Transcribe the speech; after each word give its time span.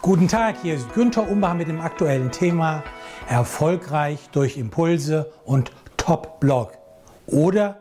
Guten 0.00 0.28
Tag, 0.28 0.62
hier 0.62 0.76
ist 0.76 0.94
Günther 0.94 1.28
Umbach 1.28 1.54
mit 1.54 1.66
dem 1.66 1.80
aktuellen 1.80 2.30
Thema 2.30 2.84
Erfolgreich 3.28 4.28
durch 4.30 4.56
Impulse 4.56 5.32
und 5.44 5.72
Top-Blog 5.96 6.78
oder 7.26 7.80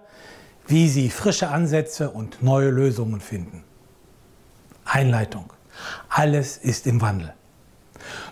wie 0.66 0.90
Sie 0.90 1.12
frische 1.12 1.50
Ansätze 1.50 2.10
und 2.10 2.42
neue 2.42 2.72
Lösungen 2.72 3.22
finden. 3.22 3.64
Einleitung. 4.84 5.54
Alles 6.10 6.58
ist 6.58 6.88
im 6.88 7.02
Wandel. 7.02 7.36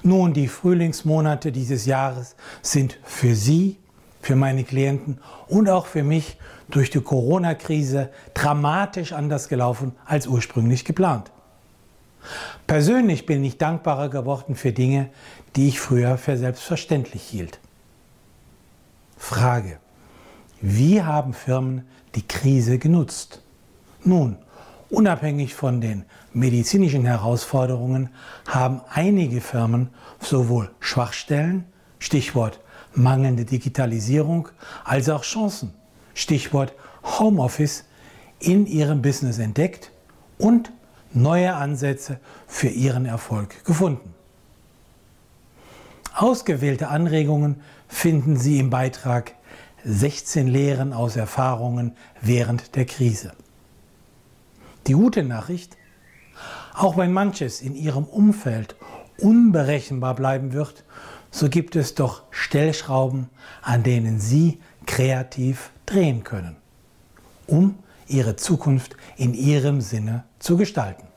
Nun, 0.01 0.33
die 0.33 0.47
Frühlingsmonate 0.47 1.51
dieses 1.51 1.85
Jahres 1.85 2.35
sind 2.63 2.97
für 3.03 3.35
Sie, 3.35 3.77
für 4.19 4.35
meine 4.35 4.63
Klienten 4.63 5.19
und 5.47 5.69
auch 5.69 5.85
für 5.85 6.01
mich 6.01 6.39
durch 6.69 6.89
die 6.89 7.01
Corona-Krise 7.01 8.09
dramatisch 8.33 9.13
anders 9.13 9.47
gelaufen 9.47 9.95
als 10.05 10.25
ursprünglich 10.25 10.85
geplant. 10.85 11.31
Persönlich 12.67 13.25
bin 13.25 13.43
ich 13.43 13.57
dankbarer 13.57 14.09
geworden 14.09 14.55
für 14.55 14.71
Dinge, 14.71 15.09
die 15.55 15.67
ich 15.67 15.79
früher 15.79 16.17
für 16.17 16.37
selbstverständlich 16.37 17.21
hielt. 17.21 17.59
Frage. 19.17 19.79
Wie 20.61 21.01
haben 21.01 21.33
Firmen 21.33 21.85
die 22.15 22.27
Krise 22.27 22.79
genutzt? 22.79 23.41
Nun, 24.03 24.37
unabhängig 24.89 25.53
von 25.53 25.81
den 25.81 26.05
medizinischen 26.33 27.05
Herausforderungen 27.05 28.09
haben 28.47 28.81
einige 28.89 29.41
Firmen 29.41 29.89
sowohl 30.19 30.71
Schwachstellen, 30.79 31.65
Stichwort 31.99 32.59
mangelnde 32.93 33.45
Digitalisierung, 33.45 34.49
als 34.83 35.09
auch 35.09 35.23
Chancen, 35.23 35.73
Stichwort 36.13 36.73
Homeoffice, 37.03 37.85
in 38.39 38.65
ihrem 38.65 39.01
Business 39.01 39.39
entdeckt 39.39 39.91
und 40.37 40.71
neue 41.15 41.55
Ansätze 41.55 42.19
für 42.47 42.67
ihren 42.67 43.05
Erfolg 43.05 43.63
gefunden. 43.65 44.13
Ausgewählte 46.13 46.87
Anregungen 46.87 47.61
finden 47.87 48.37
Sie 48.37 48.59
im 48.59 48.69
Beitrag 48.69 49.33
16 49.83 50.47
Lehren 50.47 50.93
aus 50.93 51.15
Erfahrungen 51.15 51.95
während 52.21 52.75
der 52.75 52.85
Krise. 52.85 53.33
Die 54.87 54.93
gute 54.93 55.23
Nachricht, 55.23 55.77
auch 56.73 56.97
wenn 56.97 57.11
manches 57.11 57.61
in 57.61 57.75
Ihrem 57.75 58.05
Umfeld 58.05 58.75
unberechenbar 59.19 60.15
bleiben 60.15 60.53
wird, 60.53 60.83
so 61.31 61.49
gibt 61.49 61.75
es 61.75 61.95
doch 61.95 62.23
Stellschrauben, 62.31 63.29
an 63.61 63.83
denen 63.83 64.19
Sie 64.19 64.59
kreativ 64.85 65.71
drehen 65.85 66.23
können, 66.23 66.55
um 67.47 67.77
ihre 68.07 68.35
Zukunft 68.35 68.95
in 69.17 69.33
ihrem 69.33 69.81
Sinne 69.81 70.23
zu 70.39 70.57
gestalten. 70.57 71.07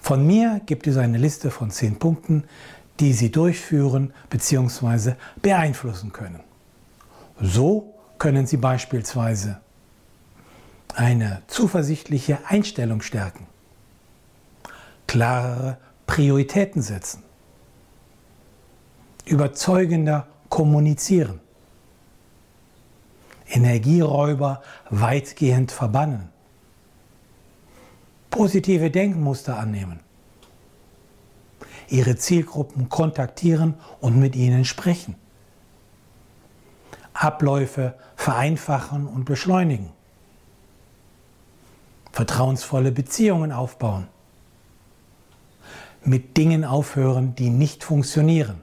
Von 0.00 0.26
mir 0.26 0.60
gibt 0.66 0.86
es 0.86 0.96
eine 0.96 1.18
Liste 1.18 1.50
von 1.50 1.70
zehn 1.70 1.98
Punkten, 1.98 2.44
die 3.00 3.12
Sie 3.12 3.30
durchführen 3.30 4.12
bzw. 4.28 5.14
beeinflussen 5.42 6.12
können. 6.12 6.40
So 7.40 7.94
können 8.18 8.46
Sie 8.46 8.56
beispielsweise 8.56 9.60
eine 10.94 11.42
zuversichtliche 11.46 12.38
Einstellung 12.46 13.00
stärken, 13.00 13.46
klarere 15.06 15.78
Prioritäten 16.06 16.82
setzen, 16.82 17.22
überzeugender 19.24 20.26
kommunizieren, 20.48 21.40
Energieräuber 23.50 24.62
weitgehend 24.88 25.72
verbannen. 25.72 26.28
Positive 28.30 28.90
Denkmuster 28.90 29.58
annehmen. 29.58 30.00
Ihre 31.88 32.16
Zielgruppen 32.16 32.88
kontaktieren 32.88 33.74
und 34.00 34.18
mit 34.18 34.36
ihnen 34.36 34.64
sprechen. 34.64 35.16
Abläufe 37.12 37.94
vereinfachen 38.14 39.06
und 39.06 39.24
beschleunigen. 39.24 39.90
Vertrauensvolle 42.12 42.92
Beziehungen 42.92 43.50
aufbauen. 43.50 44.06
Mit 46.04 46.36
Dingen 46.36 46.64
aufhören, 46.64 47.34
die 47.34 47.50
nicht 47.50 47.82
funktionieren. 47.84 48.62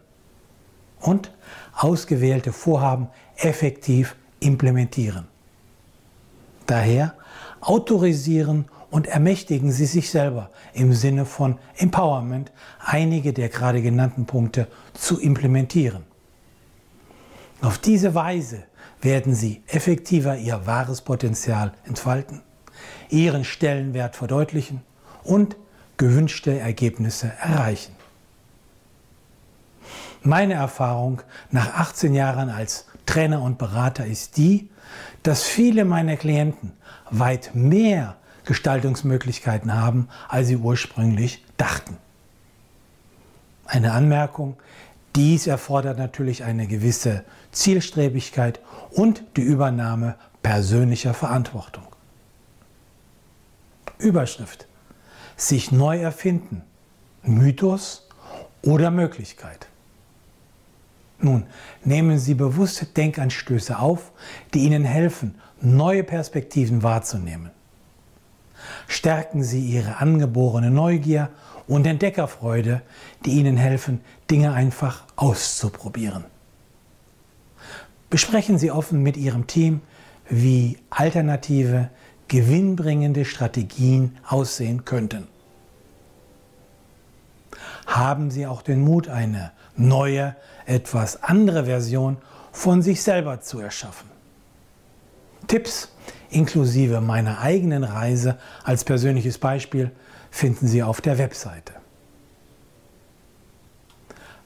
Und 1.00 1.32
ausgewählte 1.74 2.54
Vorhaben 2.54 3.10
effektiv 3.36 4.16
implementieren. 4.40 5.28
Daher 6.66 7.16
autorisieren 7.62 8.66
und 8.90 9.08
ermächtigen 9.08 9.72
Sie 9.72 9.86
sich 9.86 10.10
selber 10.10 10.50
im 10.74 10.94
Sinne 10.94 11.26
von 11.26 11.58
Empowerment, 11.78 12.52
einige 12.80 13.34
der 13.34 13.50
gerade 13.50 13.82
genannten 13.82 14.26
Punkte 14.26 14.68
zu 14.94 15.20
implementieren. 15.20 16.04
Auf 17.62 17.78
diese 17.80 18.14
Weise 18.16 18.64
werden 19.02 19.34
Sie 19.34 19.64
effektiver 19.68 20.38
Ihr 20.38 20.66
wahres 20.66 21.02
Potenzial 21.02 21.74
entfalten, 21.86 22.42
Ihren 23.10 23.44
Stellenwert 23.44 24.16
verdeutlichen 24.16 24.82
und 25.24 25.58
gewünschte 25.98 26.60
Ergebnisse 26.60 27.32
erreichen. 27.42 27.96
Meine 30.22 30.56
Erfahrung 30.56 31.22
nach 31.52 31.74
18 31.76 32.14
Jahren 32.14 32.50
als 32.50 32.86
Trainer 33.08 33.42
und 33.42 33.58
Berater 33.58 34.06
ist 34.06 34.38
die, 34.38 34.70
dass 35.24 35.44
viele 35.44 35.84
meiner 35.84 36.18
Klienten 36.18 36.74
weit 37.10 37.56
mehr 37.56 38.18
Gestaltungsmöglichkeiten 38.46 39.74
haben, 39.74 40.08
als 40.30 40.48
sie 40.48 40.58
ursprünglich 40.58 41.44
dachten. 41.58 41.98
Eine 43.66 43.94
Anmerkung, 43.94 44.58
dies 45.16 45.48
erfordert 45.48 45.98
natürlich 45.98 46.44
eine 46.44 46.68
gewisse 46.68 47.26
Zielstrebigkeit 47.52 48.60
und 48.92 49.24
die 49.36 49.42
Übernahme 49.42 50.16
persönlicher 50.44 51.14
Verantwortung. 51.14 51.84
Überschrift. 53.98 54.68
Sich 55.36 55.72
neu 55.72 56.00
erfinden. 56.00 56.64
Mythos 57.24 58.08
oder 58.62 58.92
Möglichkeit. 58.92 59.68
Nun, 61.28 61.44
nehmen 61.84 62.20
Sie 62.20 62.36
bewusste 62.36 62.86
Denkanstöße 62.86 63.78
auf, 63.78 64.14
die 64.54 64.60
Ihnen 64.60 64.86
helfen, 64.86 65.36
neue 65.60 66.06
Perspektiven 66.06 66.84
wahrzunehmen. 66.84 67.52
Stärken 68.88 69.44
Sie 69.44 69.60
Ihre 69.60 69.98
angeborene 69.98 70.72
Neugier 70.72 71.28
und 71.68 71.86
Entdeckerfreude, 71.86 72.82
die 73.26 73.32
Ihnen 73.32 73.58
helfen, 73.58 74.00
Dinge 74.32 74.54
einfach 74.54 75.04
auszuprobieren. 75.18 76.24
Besprechen 78.10 78.58
Sie 78.58 78.72
offen 78.72 79.04
mit 79.04 79.18
Ihrem 79.18 79.48
Team, 79.48 79.82
wie 80.30 80.78
alternative, 80.90 81.90
gewinnbringende 82.30 83.26
Strategien 83.26 84.18
aussehen 84.26 84.86
könnten. 84.86 85.28
Haben 87.88 88.30
Sie 88.30 88.46
auch 88.46 88.62
den 88.62 88.82
Mut, 88.82 89.08
eine 89.08 89.52
neue, 89.76 90.36
etwas 90.66 91.24
andere 91.24 91.66
Version 91.66 92.18
von 92.52 92.82
sich 92.82 93.02
selber 93.02 93.42
zu 93.42 93.60
erschaffen. 93.60 94.10
Tipps 95.48 95.90
inklusive 96.30 97.00
meiner 97.02 97.40
eigenen 97.40 97.84
Reise 97.84 98.38
als 98.64 98.84
persönliches 98.84 99.38
Beispiel 99.38 99.92
finden 100.30 100.68
Sie 100.68 100.84
auf 100.84 101.02
der 101.02 101.18
Webseite. 101.18 101.74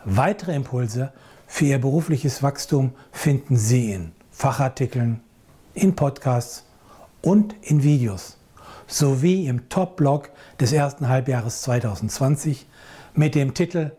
Weitere 0.04 0.56
Impulse 0.56 1.12
für 1.48 1.66
Ihr 1.66 1.80
berufliches 1.80 2.44
Wachstum 2.44 2.94
finden 3.12 3.58
Sie 3.58 3.92
in 3.92 4.12
Fachartikeln, 4.32 5.22
in 5.74 5.96
Podcasts 5.96 6.66
und 7.22 7.56
in 7.62 7.84
Videos 7.84 8.38
sowie 8.88 9.48
im 9.48 9.70
Top-Blog 9.70 10.30
des 10.60 10.74
ersten 10.74 11.08
Halbjahres 11.08 11.62
2020 11.62 12.68
mit 13.14 13.36
dem 13.36 13.54
Titel 13.54 13.92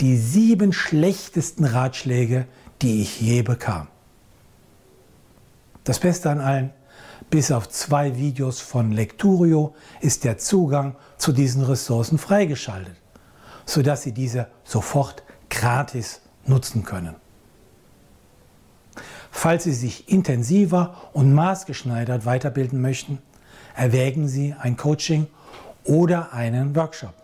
die 0.00 0.16
sieben 0.16 0.72
schlechtesten 0.72 1.64
Ratschläge, 1.64 2.46
die 2.82 3.00
ich 3.00 3.20
je 3.20 3.42
bekam. 3.42 3.88
Das 5.84 6.00
Beste 6.00 6.30
an 6.30 6.40
allen, 6.40 6.72
bis 7.30 7.50
auf 7.50 7.68
zwei 7.68 8.16
Videos 8.16 8.60
von 8.60 8.92
Lecturio 8.92 9.74
ist 10.00 10.24
der 10.24 10.38
Zugang 10.38 10.96
zu 11.16 11.32
diesen 11.32 11.62
Ressourcen 11.62 12.18
freigeschaltet, 12.18 12.96
sodass 13.64 14.02
Sie 14.02 14.12
diese 14.12 14.48
sofort 14.64 15.22
gratis 15.48 16.20
nutzen 16.44 16.84
können. 16.84 17.16
Falls 19.30 19.64
Sie 19.64 19.74
sich 19.74 20.08
intensiver 20.08 21.10
und 21.12 21.32
maßgeschneidert 21.32 22.24
weiterbilden 22.26 22.80
möchten, 22.80 23.18
erwägen 23.74 24.28
Sie 24.28 24.54
ein 24.58 24.76
Coaching 24.76 25.26
oder 25.84 26.32
einen 26.32 26.74
Workshop. 26.74 27.14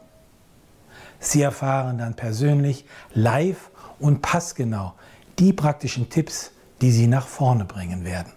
Sie 1.23 1.41
erfahren 1.41 1.99
dann 1.99 2.15
persönlich, 2.15 2.85
live 3.15 3.71
und 4.01 4.23
passgenau 4.23 4.95
die 5.39 5.53
praktischen 5.53 6.11
Tipps, 6.11 6.51
die 6.81 6.91
Sie 6.91 7.07
nach 7.07 7.29
vorne 7.29 7.65
bringen 7.65 8.05
werden. 8.05 8.33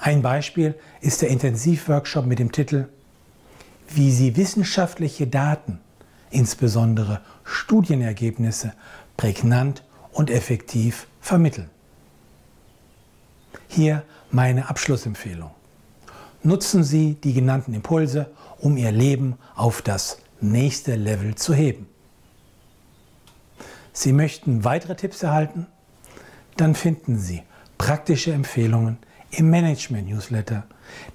Ein 0.00 0.22
Beispiel 0.22 0.76
ist 1.00 1.22
der 1.22 1.28
Intensivworkshop 1.28 2.24
mit 2.24 2.38
dem 2.38 2.52
Titel 2.52 2.88
wie 3.88 4.12
Sie 4.12 4.36
wissenschaftliche 4.36 5.26
Daten, 5.26 5.80
insbesondere 6.30 7.20
Studienergebnisse, 7.42 8.72
prägnant 9.16 9.82
und 10.12 10.30
effektiv 10.30 11.08
vermitteln. 11.20 11.68
Hier 13.66 14.04
meine 14.30 14.70
Abschlussempfehlung. 14.70 15.50
Nutzen 16.44 16.84
Sie 16.84 17.14
die 17.14 17.34
genannten 17.34 17.74
Impulse, 17.74 18.30
um 18.60 18.76
Ihr 18.76 18.92
Leben 18.92 19.36
auf 19.56 19.82
das 19.82 20.18
nächste 20.42 20.96
Level 20.96 21.34
zu 21.34 21.54
heben. 21.54 21.86
Sie 23.92 24.12
möchten 24.12 24.64
weitere 24.64 24.94
Tipps 24.94 25.22
erhalten? 25.22 25.66
Dann 26.56 26.74
finden 26.74 27.18
Sie 27.18 27.42
praktische 27.78 28.32
Empfehlungen 28.32 28.98
im 29.30 29.48
Management-Newsletter, 29.50 30.64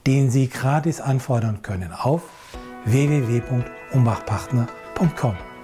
den 0.07 0.31
Sie 0.31 0.49
gratis 0.49 1.01
anfordern 1.01 1.61
können 1.61 1.91
auf 1.91 2.23
www.umbachpartner.com. 2.85 5.54